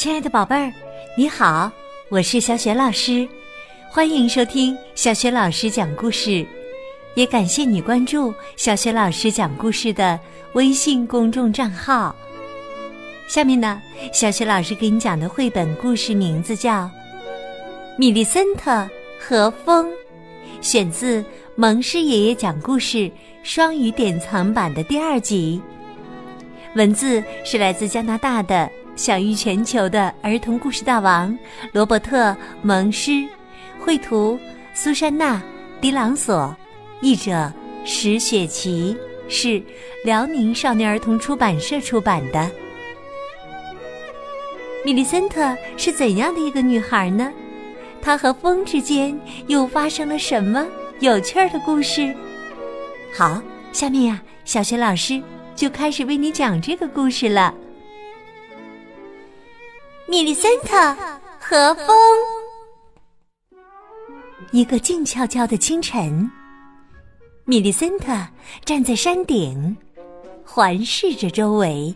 [0.00, 0.72] 亲爱的宝贝儿，
[1.14, 1.70] 你好，
[2.08, 3.28] 我是小雪老师，
[3.90, 6.42] 欢迎收听小雪老师讲故事，
[7.16, 10.18] 也感谢你关注小雪老师讲故事的
[10.54, 12.16] 微信公众账号。
[13.28, 13.78] 下面呢，
[14.10, 16.84] 小雪老师给你讲的绘本故事名字叫
[17.98, 18.88] 《米莉森特
[19.20, 19.86] 和风》，
[20.62, 21.22] 选自
[21.56, 23.10] 蒙师爷爷讲故事
[23.42, 25.60] 双语典藏版的第二集，
[26.74, 28.66] 文字是来自加拿大的。
[29.00, 31.34] 享誉全球的儿童故事大王
[31.72, 33.26] 罗伯特·蒙施，
[33.78, 34.38] 绘图
[34.74, 35.36] 苏珊娜·
[35.80, 36.54] 迪朗索，
[37.00, 37.50] 译者
[37.82, 38.94] 石雪琪，
[39.26, 39.62] 是
[40.04, 42.50] 辽宁少年儿童出版社出版的。
[44.84, 47.32] 米莉森特是怎样的一个女孩呢？
[48.02, 50.66] 她和风之间又发生了什么
[50.98, 52.14] 有趣儿的故事？
[53.16, 53.40] 好，
[53.72, 55.22] 下面呀，小学老师
[55.56, 57.54] 就开始为你讲这个故事了。
[60.10, 60.96] 米莉森特
[61.38, 61.96] 和风。
[64.50, 66.28] 一个静悄悄的清晨，
[67.44, 68.12] 米莉森特
[68.64, 69.76] 站在山顶，
[70.44, 71.94] 环视着周围。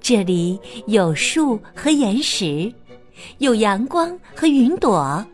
[0.00, 2.74] 这里有树和岩石，
[3.38, 5.24] 有阳光和云朵，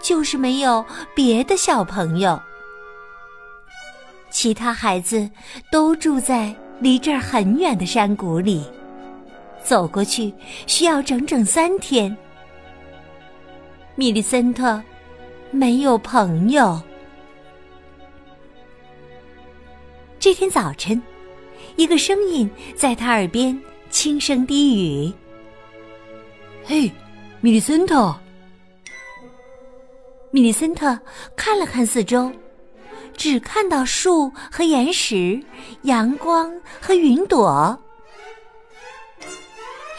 [0.00, 2.42] 就是没有别的小朋友。
[4.32, 5.30] 其他孩子
[5.70, 8.66] 都住在离这儿很远的山谷里。
[9.64, 10.32] 走过去
[10.66, 12.16] 需要整整三天。
[13.94, 14.82] 米莉森特
[15.50, 16.80] 没有朋友。
[20.18, 21.00] 这天早晨，
[21.76, 23.60] 一个声音在他耳边
[23.90, 25.12] 轻声低语
[26.64, 26.90] ：“嘿，
[27.40, 28.14] 米莉森特。”
[30.30, 30.98] 米莉森特
[31.36, 32.32] 看了看四周，
[33.16, 35.42] 只看到树和岩石、
[35.82, 37.81] 阳光和云朵。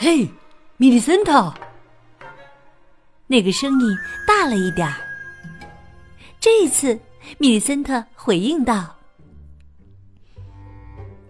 [0.04, 0.30] 嘿，
[0.76, 1.54] 米莉森特！
[3.26, 4.96] 那个声音大了一点儿。
[6.42, 7.00] 这一次，
[7.38, 8.94] 米莉森特回应道：“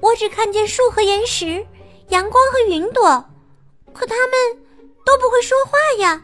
[0.01, 1.63] 我只看见树和岩石，
[2.09, 3.23] 阳光和云朵，
[3.93, 4.63] 可他们
[5.05, 6.19] 都不会说话呀。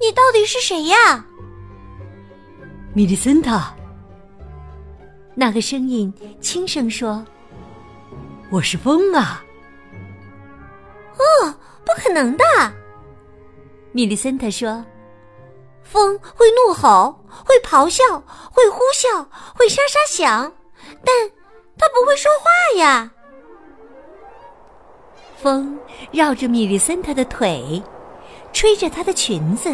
[0.00, 1.26] 你到底是谁呀？”
[2.96, 3.60] 米莉森特。
[5.34, 6.10] 那个声音
[6.40, 7.22] 轻声说
[8.50, 9.44] ：“我是风啊。”
[11.94, 12.44] 不可能的！
[13.92, 14.84] 米莉森特说
[15.84, 17.16] ：“风会怒吼，
[17.46, 18.02] 会咆哮，
[18.50, 19.24] 会呼啸，
[19.56, 20.52] 会沙沙响，
[21.04, 21.30] 但
[21.78, 23.12] 它不会说话呀。”
[25.40, 25.78] 风
[26.10, 27.80] 绕着米莉森特的腿，
[28.52, 29.72] 吹着她的裙子，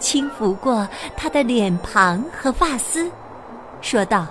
[0.00, 3.08] 轻拂过她的脸庞和发丝，
[3.80, 4.26] 说道：“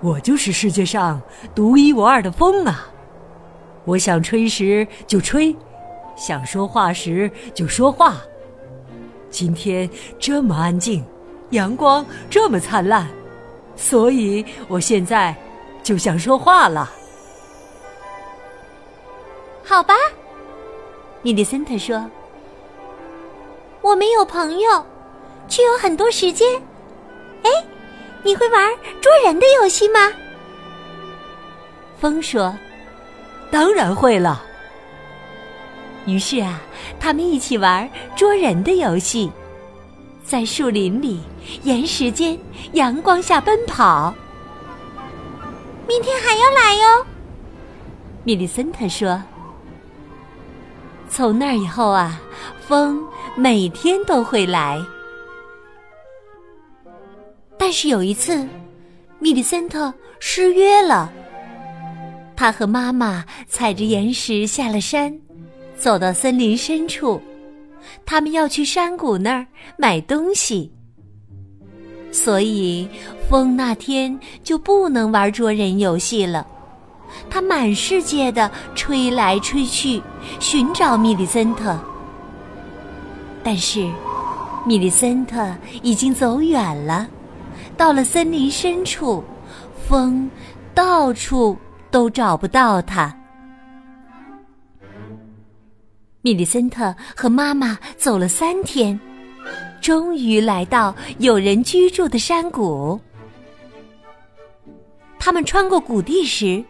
[0.00, 1.20] 我就是世界上
[1.54, 2.88] 独一无二的风啊！”
[3.84, 5.54] 我想吹时就吹，
[6.16, 8.22] 想说话时就说话。
[9.28, 9.88] 今天
[10.18, 11.04] 这么安静，
[11.50, 13.08] 阳光这么灿烂，
[13.74, 15.34] 所以我现在
[15.82, 16.90] 就想说话了。
[19.64, 19.94] 好吧，
[21.22, 22.08] 米莉森特说
[23.80, 24.86] ：“我没有朋友，
[25.48, 26.60] 却有很多时间。
[27.42, 27.50] 哎，
[28.22, 30.12] 你会玩捉人的游戏吗？”
[31.98, 32.54] 风说。
[33.52, 34.42] 当然会了。
[36.06, 36.58] 于是啊，
[36.98, 39.30] 他们一起玩捉人的游戏，
[40.24, 41.20] 在树林里、
[41.62, 42.36] 岩石间、
[42.72, 44.12] 阳光下奔跑。
[45.86, 47.06] 明天还要来哟，
[48.24, 49.22] 米莉森特说。
[51.10, 52.18] 从那以后啊，
[52.66, 54.82] 风每天都会来。
[57.58, 58.48] 但是有一次，
[59.18, 61.12] 米莉森特失约了。
[62.42, 65.16] 他和妈妈踩着岩石下了山，
[65.76, 67.22] 走到森林深处。
[68.04, 70.68] 他们要去山谷那儿买东西，
[72.10, 72.88] 所以
[73.28, 76.44] 风那天就不能玩捉人游戏了。
[77.30, 80.02] 他满世界的吹来吹去，
[80.40, 81.78] 寻找米莉森特。
[83.44, 83.88] 但是，
[84.66, 85.48] 米莉森特
[85.80, 87.06] 已经走远了，
[87.76, 89.22] 到了森林深处，
[89.88, 90.28] 风
[90.74, 91.56] 到处。
[91.92, 93.16] 都找不到他。
[96.22, 98.98] 米莉森特和妈妈走了三天，
[99.80, 102.98] 终于来到有人居住的山谷。
[105.18, 106.64] 他们穿过谷地时，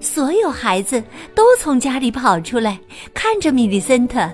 [0.00, 1.02] 所有孩子
[1.34, 2.78] 都从家里跑出来，
[3.14, 4.28] 看着米莉森特。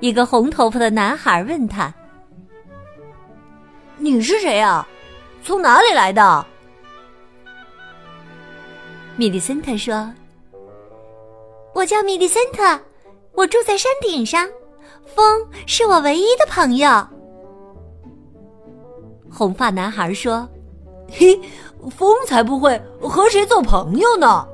[0.00, 1.92] 一个红头发的男孩问他
[3.96, 4.86] ：“你是谁呀？
[5.42, 6.44] 从哪里来的？”
[9.20, 10.10] 米莉森特说
[11.76, 12.80] ：“我叫米莉森特，
[13.34, 14.48] 我住在山顶上，
[15.14, 17.06] 风是我唯一的朋友。
[19.30, 20.48] 红发男孩说
[21.12, 21.38] ：“嘿，
[21.94, 24.48] 风才不会和谁做朋友呢！”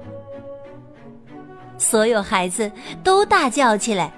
[1.79, 2.69] 所有孩子
[3.05, 4.13] 都大叫起来：“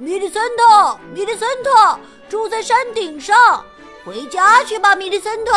[0.00, 3.62] 米莉森特，米莉森特住在山顶上，
[4.02, 5.52] 回家去吧，米莉森特。”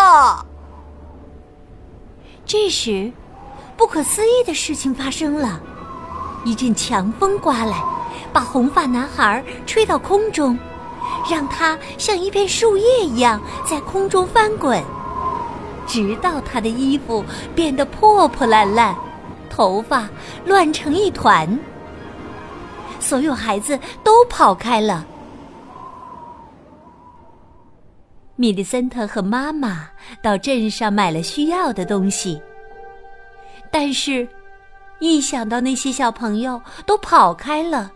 [2.45, 3.09] 这时，
[3.81, 5.59] 不可思议的事情发生了，
[6.45, 7.83] 一阵强风刮来，
[8.31, 10.55] 把红发男孩吹到空中。
[11.27, 14.83] 让他像一片树叶一样在空中翻滚，
[15.87, 17.25] 直到他的衣服
[17.55, 18.95] 变得破破烂烂，
[19.49, 20.07] 头发
[20.45, 21.59] 乱成一团。
[22.99, 25.03] 所有孩子都跑开了。
[28.35, 29.87] 米莉森特和妈妈
[30.21, 32.39] 到镇上买了需要的东西，
[33.71, 34.27] 但是，
[34.99, 37.91] 一想到那些小朋友都跑开了，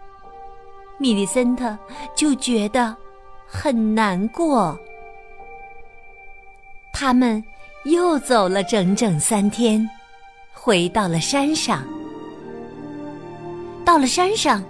[0.97, 1.77] 米莉森特
[2.15, 2.95] 就觉得。
[3.47, 4.77] 很难过。
[6.91, 7.41] 他们
[7.85, 9.87] 又走了整整三天，
[10.51, 11.83] 回到了山上。
[13.85, 14.61] 到了山上，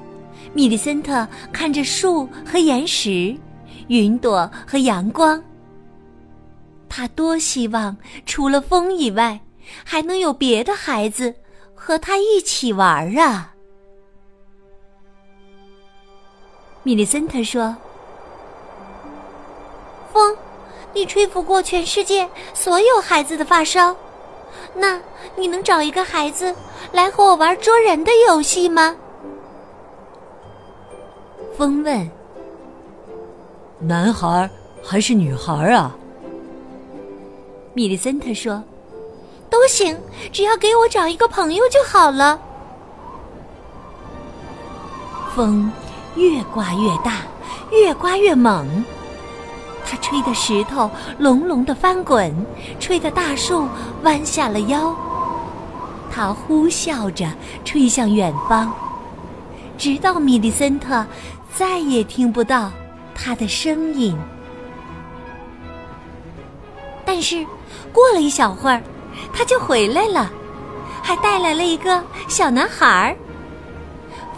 [0.53, 3.35] 米莉森特看着树和岩石、
[3.87, 5.41] 云朵和阳光。
[6.89, 9.39] 他多希望除了风以外，
[9.83, 11.33] 还能有别的孩子
[11.73, 13.53] 和他一起玩啊！
[16.83, 17.75] 米莉森特说。
[20.13, 20.35] 风，
[20.93, 23.95] 你吹拂过全世界所有孩子的发梢，
[24.73, 25.01] 那
[25.35, 26.55] 你能找一个孩子
[26.91, 28.95] 来和我玩捉人的游戏吗？
[31.57, 32.09] 风问。
[33.79, 34.49] 男孩
[34.83, 35.95] 还是女孩啊？
[37.73, 38.63] 米莉森特说
[39.65, 39.99] ：“不行，
[40.31, 42.39] 只要给我找一个朋友就好了。”
[45.33, 45.71] 风
[46.15, 47.23] 越刮越大，
[47.71, 48.85] 越刮越猛。
[49.83, 52.31] 它吹得石头隆隆的翻滚，
[52.79, 53.67] 吹得大树
[54.03, 54.95] 弯下了腰。
[56.11, 57.27] 它呼啸着
[57.63, 58.71] 吹向远方，
[59.79, 61.03] 直到米利森特
[61.51, 62.71] 再也听不到
[63.15, 64.15] 它的声音。
[67.03, 67.43] 但是，
[67.91, 68.83] 过了一小会儿，
[69.33, 70.31] 他就回来了，
[71.03, 73.15] 还带来了一个小男孩。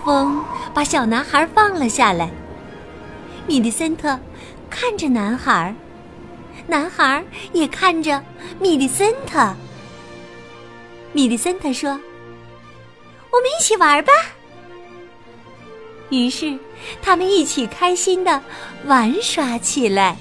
[0.03, 0.43] 风
[0.73, 2.29] 把小男孩放了下来，
[3.45, 4.19] 米利森特。
[4.69, 5.73] 看着男孩，
[6.67, 8.21] 男孩也看着
[8.59, 9.55] 米莉森特。
[11.13, 11.91] 米莉森特说
[13.31, 14.11] ：“我们一起玩吧。”
[16.11, 16.59] 于是，
[17.01, 18.41] 他们一起开心的
[18.85, 20.17] 玩耍起来。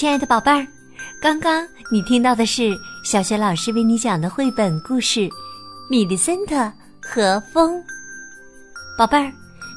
[0.00, 0.66] 亲爱的宝贝儿，
[1.20, 2.74] 刚刚你听到的是
[3.04, 5.20] 小雪老师为你讲的绘本故事
[5.90, 7.76] 《米莉森特和风》。
[8.96, 9.30] 宝贝儿，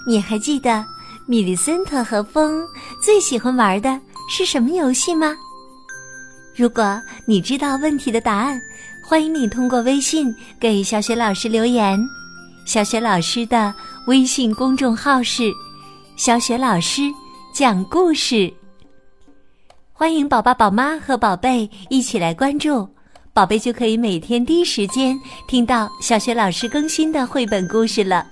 [0.07, 0.81] 你还记得
[1.25, 2.65] 米莉森特和风
[3.01, 3.99] 最喜欢玩的
[4.29, 5.35] 是什么游戏吗？
[6.55, 8.57] 如果你知道问题的答案，
[9.03, 12.01] 欢迎你通过微信给小雪老师留言。
[12.63, 13.75] 小雪老师的
[14.07, 15.51] 微信公众号是
[16.15, 17.01] “小雪老师
[17.53, 18.49] 讲故事”。
[20.03, 22.85] 欢迎宝宝、宝妈和宝贝一起来关注，
[23.31, 25.17] 宝贝就可以每天第一时间
[25.47, 28.27] 听到小学老师更新的绘本故事了，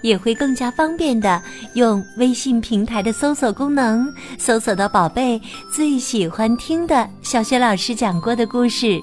[0.00, 1.42] 也会更加方便的
[1.74, 4.06] 用微信平台的搜索功能
[4.38, 5.42] 搜索到宝贝
[5.74, 9.02] 最喜欢听的小学老师讲过的故事。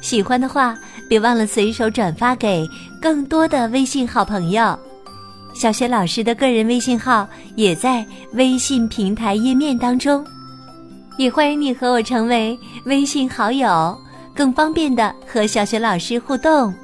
[0.00, 0.76] 喜欢的话，
[1.08, 2.66] 别忘了随手转发给
[3.00, 4.76] 更多的微信好朋友。
[5.54, 10.26] 小学老师的个人微信号也在微信平台页面当中。
[11.18, 13.96] 也欢迎你和我成为微信好友，
[14.34, 16.74] 更方便的和小雪老师互动，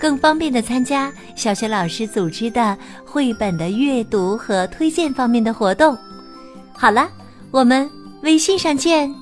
[0.00, 5.96] 更方便的参加小雪老师组织的绘本的阅读和推荐方面的活动。
[6.72, 7.08] 好了，
[7.50, 7.88] 我们
[8.22, 9.21] 微信上见。